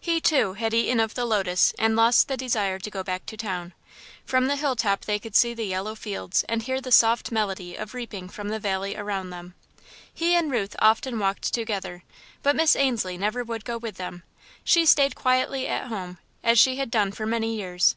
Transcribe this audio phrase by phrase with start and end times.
[0.00, 3.36] He, too, had eaten of the lotus and lost the desire to go back to
[3.36, 3.74] town.
[4.24, 7.92] From the hilltop they could see the yellow fields and hear the soft melody of
[7.92, 9.54] reaping from the valley around them.
[10.14, 12.04] He and Ruth often walked together,
[12.42, 14.22] but Miss Ainslie never would go with them.
[14.64, 17.96] She stayed quietly at home, as she had done for many years.